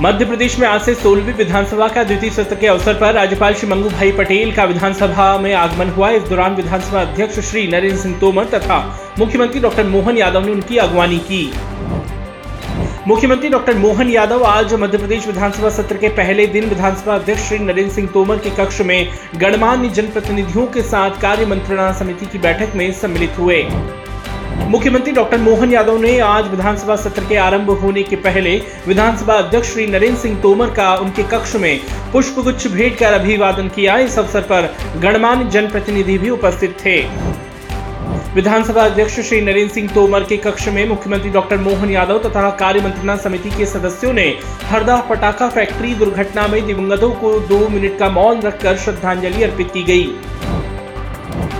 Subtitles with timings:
[0.00, 3.68] मध्य प्रदेश में आज से सोलहवीं विधानसभा का द्वितीय सत्र के अवसर पर राज्यपाल श्री
[3.68, 8.18] मंगू भाई पटेल का विधानसभा में आगमन हुआ। इस दौरान विधानसभा अध्यक्ष श्री नरेंद्र सिंह
[8.20, 8.78] तोमर तथा
[9.18, 11.44] मुख्यमंत्री डॉक्टर मोहन यादव ने उनकी अगवानी की।
[13.08, 17.58] मुख्यमंत्री डॉक्टर मोहन यादव आज मध्य प्रदेश विधानसभा सत्र के पहले दिन विधानसभा अध्यक्ष श्री
[17.58, 22.76] नरेंद्र सिंह तोमर के कक्ष में गणमान्य जनप्रतिनिधियों के साथ कार्य मंत्रणा समिति की बैठक
[22.76, 23.62] में सम्मिलित हुए।
[24.54, 28.54] मुख्यमंत्री डॉक्टर मोहन यादव ने आज विधानसभा सत्र के आरंभ होने के पहले
[28.86, 31.80] विधानसभा अध्यक्ष श्री नरेंद्र सिंह तोमर का उनके कक्ष में
[32.12, 36.96] पुष्पगुच्छ भेंट कर अभिवादन किया। इस अवसर पर गणमान्य जनप्रतिनिधि भी उपस्थित थे।
[38.34, 42.80] विधानसभा अध्यक्ष श्री नरेंद्र सिंह तोमर के कक्ष में मुख्यमंत्री डॉक्टर मोहन यादव तथा कार्य
[42.80, 44.26] मंत्रणा समिति के सदस्यों ने
[44.64, 49.82] हरदा पटाखा फैक्ट्री दुर्घटना में दिवंगतों को दो मिनट का मौन रखकर श्रद्धांजलि अर्पित की
[49.82, 50.04] गई।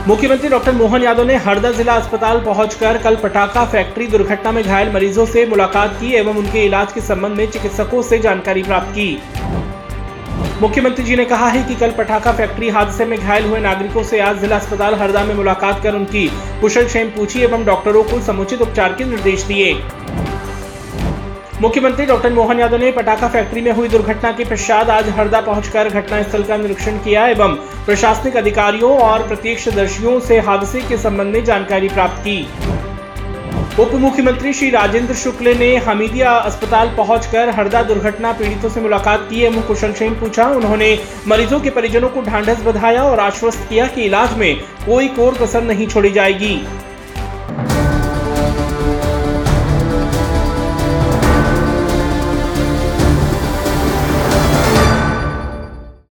[0.08, 4.92] मुख्यमंत्री डॉक्टर मोहन यादव ने हरदा जिला अस्पताल पहुंचकर कल पटाखा फैक्ट्री दुर्घटना में घायल
[4.92, 9.08] मरीजों से मुलाकात की एवं उनके इलाज के संबंध में चिकित्सकों से जानकारी प्राप्त की।
[10.62, 14.20] मुख्यमंत्री जी ने कहा है कि कल पटाखा फैक्ट्री हादसे में घायल हुए नागरिकों से
[14.20, 16.28] आज जिला अस्पताल हरदा में मुलाकात कर उनकी
[16.60, 19.74] कुशल क्षेम पूछी एवं डॉक्टरों को समुचित उपचार के निर्देश दिए।
[21.62, 25.88] मुख्यमंत्री डॉक्टर मोहन यादव ने पटाखा फैक्ट्री में हुई दुर्घटना के पश्चात आज हरदा पहुंचकर
[25.90, 27.54] घटनास्थल का निरीक्षण किया एवं
[27.86, 32.40] प्रशासनिक अधिकारियों और प्रत्यक्षदर्शियों से हादसे के संबंध में जानकारी प्राप्त की।
[33.82, 39.42] उप मुख्यमंत्री श्री राजेंद्र शुक्ल ने हमीदिया अस्पताल पहुंचकर हरदा दुर्घटना पीड़ितों से मुलाकात की
[39.42, 44.36] एवं कुशलक्षेम पूछा। उन्होंने मरीजों के परिजनों को ढांढस बधाया और आश्वस्त किया कि इलाज
[44.38, 44.54] में
[44.86, 46.56] कोई कोर कसर नहीं छोड़ी जाएगी।